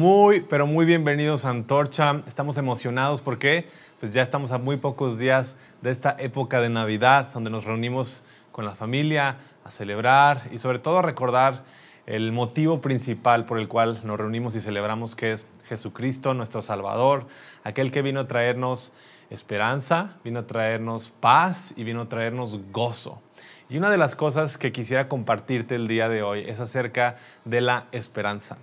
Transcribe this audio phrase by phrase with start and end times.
[0.00, 2.22] Muy, pero muy bienvenidos a Antorcha.
[2.26, 3.68] Estamos emocionados porque
[4.00, 8.22] pues ya estamos a muy pocos días de esta época de Navidad, donde nos reunimos
[8.50, 11.64] con la familia a celebrar y sobre todo a recordar
[12.06, 17.26] el motivo principal por el cual nos reunimos y celebramos, que es Jesucristo, nuestro Salvador,
[17.62, 18.94] aquel que vino a traernos
[19.28, 23.20] esperanza, vino a traernos paz y vino a traernos gozo.
[23.68, 27.60] Y una de las cosas que quisiera compartirte el día de hoy es acerca de
[27.60, 28.56] la esperanza.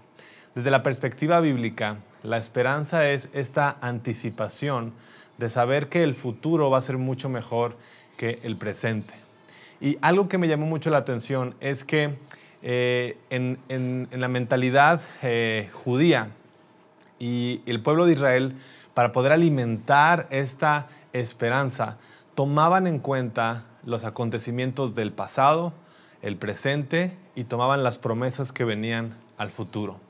[0.57, 4.91] Desde la perspectiva bíblica, la esperanza es esta anticipación
[5.37, 7.77] de saber que el futuro va a ser mucho mejor
[8.17, 9.13] que el presente.
[9.79, 12.15] Y algo que me llamó mucho la atención es que
[12.63, 16.29] eh, en, la mentalidad eh, judía
[17.19, 18.55] y el pueblo de Israel,
[18.95, 21.97] para poder alimentar esta esperanza,
[22.33, 25.73] tomaban en cuenta los acontecimientos del pasado,
[26.23, 30.06] el presente y tomaban las promesas que venían al futuro.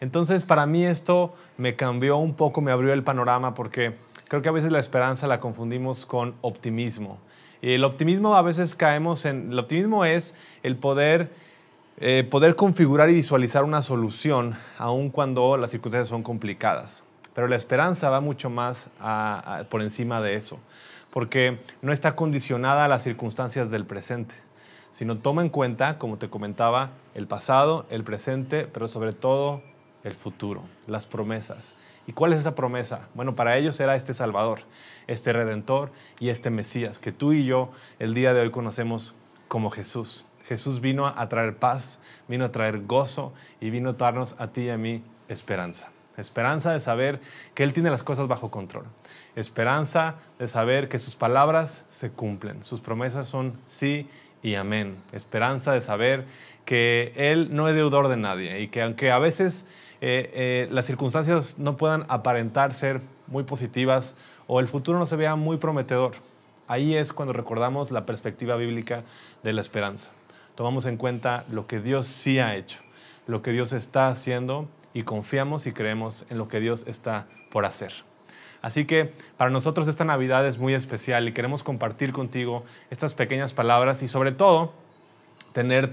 [0.00, 3.94] Entonces, para mí esto me cambió un poco, me abrió el panorama porque
[4.28, 7.18] creo que a veces la esperanza la confundimos con optimismo.
[7.60, 9.52] Y el optimismo a veces caemos en...
[9.52, 11.30] El optimismo es el poder,
[11.98, 17.02] eh, poder configurar y visualizar una solución aun cuando las circunstancias son complicadas.
[17.34, 18.90] Pero la esperanza va mucho más
[19.68, 20.58] por encima de eso,
[21.10, 24.34] porque no está condicionada a las circunstancias del presente,
[24.90, 29.62] sino toma en cuenta, como te comentaba, el pasado, el presente, pero sobre todo
[30.08, 31.74] el futuro, las promesas.
[32.06, 33.08] ¿Y cuál es esa promesa?
[33.14, 34.60] Bueno, para ellos era este Salvador,
[35.06, 39.14] este Redentor y este Mesías, que tú y yo el día de hoy conocemos
[39.46, 40.26] como Jesús.
[40.46, 44.62] Jesús vino a traer paz, vino a traer gozo y vino a darnos a ti
[44.62, 45.90] y a mí esperanza.
[46.16, 47.20] Esperanza de saber
[47.54, 48.86] que Él tiene las cosas bajo control.
[49.36, 52.64] Esperanza de saber que sus palabras se cumplen.
[52.64, 54.08] Sus promesas son sí
[54.42, 54.96] y amén.
[55.12, 56.26] Esperanza de saber
[56.64, 59.66] que Él no es deudor de nadie y que aunque a veces
[60.00, 64.16] eh, eh, las circunstancias no puedan aparentar ser muy positivas
[64.46, 66.12] o el futuro no se vea muy prometedor.
[66.66, 69.02] Ahí es cuando recordamos la perspectiva bíblica
[69.42, 70.10] de la esperanza.
[70.54, 72.80] Tomamos en cuenta lo que Dios sí ha hecho,
[73.26, 77.64] lo que Dios está haciendo y confiamos y creemos en lo que Dios está por
[77.64, 78.07] hacer.
[78.62, 83.54] Así que para nosotros esta Navidad es muy especial y queremos compartir contigo estas pequeñas
[83.54, 84.72] palabras y sobre todo
[85.52, 85.92] tener,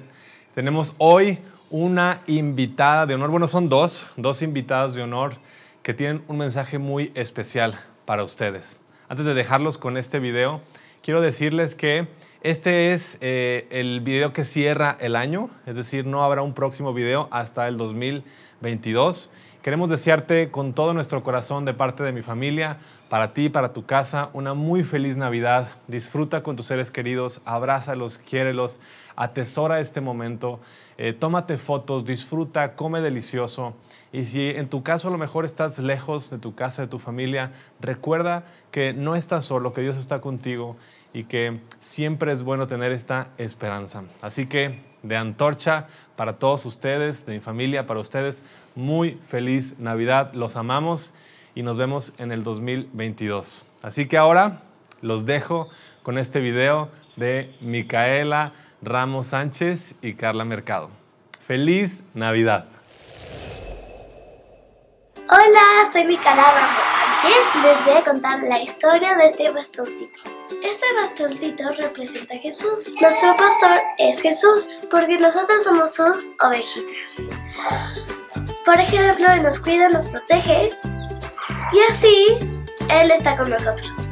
[0.54, 1.40] tenemos hoy
[1.70, 5.36] una invitada de honor, bueno, son dos, dos invitadas de honor
[5.84, 8.78] que tienen un mensaje muy especial para ustedes.
[9.08, 10.62] Antes de dejarlos con este video,
[11.04, 12.08] quiero decirles que
[12.42, 16.94] este es eh, el video que cierra el año, es decir, no habrá un próximo
[16.94, 19.32] video hasta el 2022.
[19.66, 22.78] Queremos desearte con todo nuestro corazón de parte de mi familia,
[23.10, 25.70] para ti, para tu casa, una muy feliz Navidad.
[25.88, 28.80] Disfruta con tus seres queridos, abrázalos, quiérelos,
[29.16, 30.60] atesora este momento,
[31.00, 33.74] eh, tómate fotos, disfruta, come delicioso.
[34.14, 37.00] Y si en tu caso a lo mejor estás lejos de tu casa, de tu
[37.00, 40.76] familia, recuerda que no estás solo, que Dios está contigo
[41.16, 44.04] y que siempre es bueno tener esta esperanza.
[44.22, 45.88] Así que de antorcha
[46.18, 48.44] para todos ustedes, de mi familia, para ustedes,
[48.76, 51.14] muy feliz Navidad, los amamos
[51.56, 53.64] y nos vemos en el 2022.
[53.82, 54.60] Así que ahora
[55.02, 55.70] los dejo
[56.04, 60.90] con este video de Micaela Ramos Sánchez y Carla Mercado.
[61.48, 62.66] Feliz Navidad.
[65.30, 67.64] Hola, soy Micaela Ramos Sánchez.
[67.64, 70.35] Les voy a contar la historia de este bastoncito.
[70.64, 72.92] Este bastoncito representa a Jesús.
[73.02, 77.28] Nuestro pastor es Jesús porque nosotros somos sus ovejitas.
[78.64, 80.72] Por ejemplo, Él nos cuida, nos protege
[81.74, 82.28] y así
[82.90, 84.12] Él está con nosotros.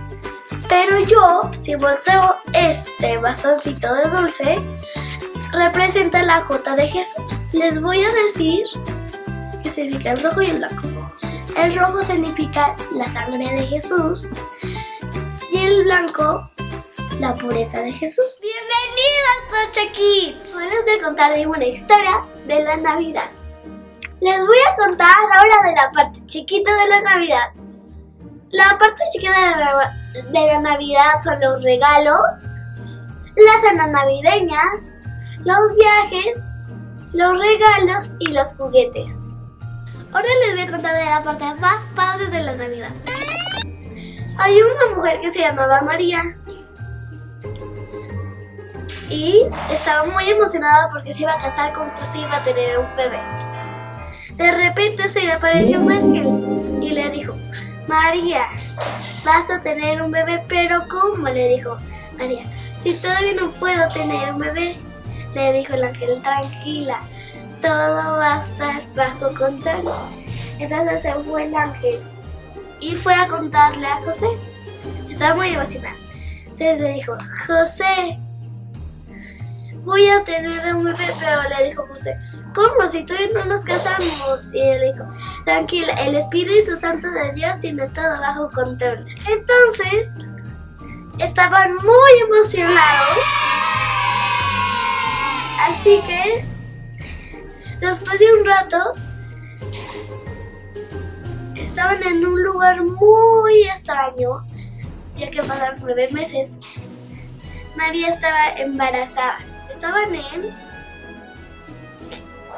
[0.70, 4.56] Pero yo, si volteo este bastoncito de dulce,
[5.54, 7.46] representa la J de Jesús.
[7.52, 8.64] Les voy a decir
[9.62, 11.12] qué significa el rojo y el blanco.
[11.56, 14.32] El rojo significa la sangre de Jesús
[15.54, 16.50] y el blanco
[17.20, 18.42] la pureza de Jesús.
[18.42, 20.56] ¡Bienvenidos, Tocha Kids!
[20.56, 23.30] Hoy les voy a contar una historia de la Navidad.
[24.20, 27.52] Les voy a contar ahora de la parte chiquita de la Navidad.
[28.50, 32.20] La parte chiquita de la, de la Navidad son los regalos,
[33.36, 35.04] las cenas navideñas,
[35.46, 36.44] los viajes,
[37.14, 39.16] los regalos y los juguetes.
[40.12, 43.13] Ahora les voy a contar de la parte más padre de la Navidad.
[44.38, 46.24] Hay una mujer que se llamaba María
[49.10, 52.80] y estaba muy emocionada porque se iba a casar con José y iba a tener
[52.80, 53.20] un bebé.
[54.36, 57.36] De repente se le apareció un ángel y le dijo,
[57.88, 58.48] María,
[59.24, 61.30] vas a tener un bebé, pero ¿cómo?
[61.30, 61.78] Le dijo
[62.18, 62.44] María,
[62.82, 64.78] si todavía no puedo tener un bebé,
[65.36, 67.00] le dijo el ángel, tranquila,
[67.62, 69.84] todo va a estar bajo control.
[70.60, 72.02] Entonces se fue el ángel
[72.84, 74.28] y fue a contarle a José.
[75.10, 75.96] Estaba muy emocionado.
[76.44, 78.20] Entonces le dijo, José,
[79.84, 82.18] voy a tener un bebé, pero le dijo José,
[82.54, 82.88] ¿cómo?
[82.88, 84.54] Si todavía no nos casamos.
[84.54, 85.06] Y él dijo,
[85.46, 89.06] tranquila, el Espíritu Santo de Dios tiene todo bajo control.
[89.30, 90.12] Entonces,
[91.20, 93.18] estaban muy emocionados.
[95.62, 96.46] Así que,
[97.80, 98.94] después de un rato,
[101.64, 104.46] estaban en un lugar muy extraño,
[105.18, 106.58] ya que pasaron nueve meses.
[107.76, 109.40] María estaba embarazada.
[109.70, 110.54] Estaban en,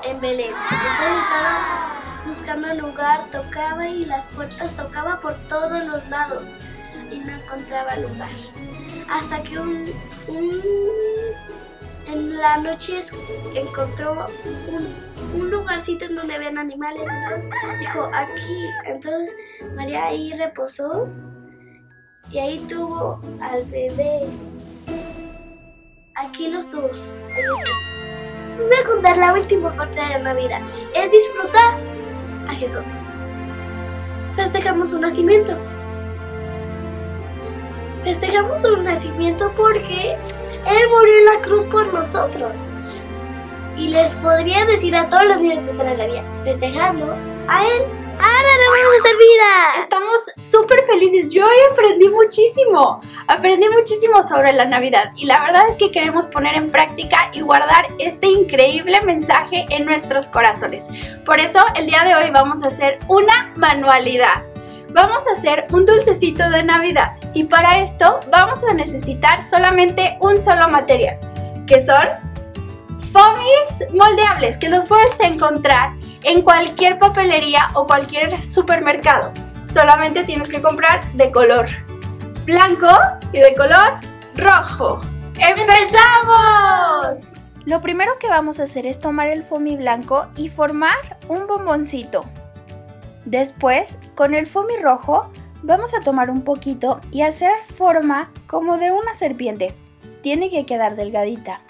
[0.04, 0.54] en Belén.
[0.54, 1.92] Entonces estaba
[2.26, 6.56] buscando el lugar, tocaba y las puertas tocaba por todos los lados
[7.12, 8.30] y no encontraba lugar.
[9.10, 9.86] Hasta que un,
[10.28, 10.62] un
[12.08, 13.00] en la noche
[13.56, 14.28] encontró
[14.68, 17.10] un, lugarcito en donde habían animales.
[17.24, 17.50] Entonces
[17.80, 18.70] dijo, aquí.
[18.86, 19.36] Entonces
[19.76, 21.08] María ahí reposó
[22.32, 24.22] y ahí tuvo al bebé.
[26.16, 26.90] Aquí los tuvo.
[27.34, 27.86] Ahí está.
[28.58, 30.62] Les voy a contar la última parte de la Navidad.
[30.96, 31.80] Es disfrutar
[32.48, 32.88] a Jesús.
[34.36, 35.58] Festejamos su nacimiento.
[38.06, 42.70] Festejamos su nacimiento porque Él murió en la cruz por nosotros.
[43.76, 47.16] Y les podría decir a todos los niños de toda la vida, festejarlo
[47.48, 47.84] a Él.
[48.20, 49.82] Ahora le vamos a hacer vida.
[49.82, 51.30] Estamos súper felices.
[51.32, 53.02] Yo hoy aprendí muchísimo.
[53.28, 55.12] Aprendí muchísimo sobre la Navidad.
[55.16, 59.84] Y la verdad es que queremos poner en práctica y guardar este increíble mensaje en
[59.84, 60.90] nuestros corazones.
[61.26, 64.44] Por eso el día de hoy vamos a hacer una manualidad
[64.96, 70.40] vamos a hacer un dulcecito de Navidad y para esto vamos a necesitar solamente un
[70.40, 71.20] solo material,
[71.68, 72.06] que son
[73.12, 75.92] foamies moldeables, que los puedes encontrar
[76.24, 79.34] en cualquier papelería o cualquier supermercado.
[79.70, 81.68] Solamente tienes que comprar de color
[82.46, 82.88] blanco
[83.34, 84.00] y de color
[84.36, 85.02] rojo.
[85.38, 87.34] ¡Empezamos!
[87.66, 92.24] Lo primero que vamos a hacer es tomar el foamy blanco y formar un bomboncito.
[93.26, 95.30] Después, con el foamy rojo,
[95.64, 99.74] vamos a tomar un poquito y hacer forma como de una serpiente.
[100.22, 101.62] Tiene que quedar delgadita.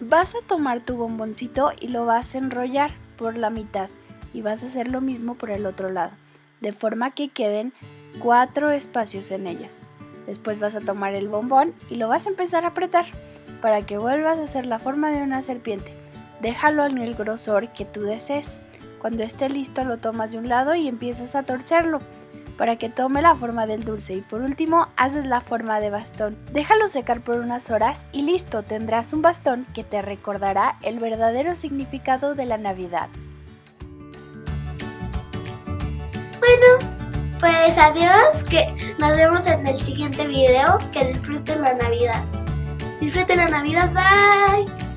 [0.00, 3.88] Vas a tomar tu bomboncito y lo vas a enrollar por la mitad
[4.32, 6.12] y vas a hacer lo mismo por el otro lado,
[6.60, 7.72] de forma que queden
[8.18, 9.88] cuatro espacios en ellos.
[10.26, 13.06] Después vas a tomar el bombón y lo vas a empezar a apretar
[13.60, 15.94] para que vuelvas a hacer la forma de una serpiente.
[16.40, 18.60] Déjalo en el grosor que tú desees.
[19.02, 21.98] Cuando esté listo lo tomas de un lado y empiezas a torcerlo
[22.56, 26.38] para que tome la forma del dulce y por último haces la forma de bastón.
[26.52, 31.56] Déjalo secar por unas horas y listo, tendrás un bastón que te recordará el verdadero
[31.56, 33.08] significado de la Navidad.
[36.38, 37.00] Bueno,
[37.40, 38.68] pues adiós, que
[39.00, 42.22] nos vemos en el siguiente video, que disfruten la Navidad.
[43.00, 44.91] Disfruten la Navidad, bye.